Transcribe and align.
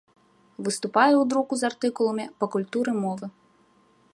Выступае 0.67 1.09
ў 1.17 1.23
друку 1.33 1.53
з 1.59 1.67
артыкуламі 1.69 2.25
па 2.41 2.45
культуры 2.57 2.91
мовы. 3.05 3.25